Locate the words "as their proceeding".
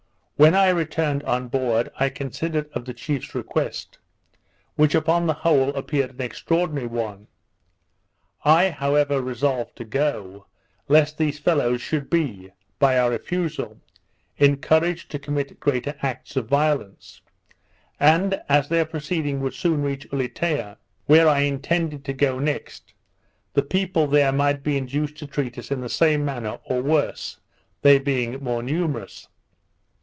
18.49-19.41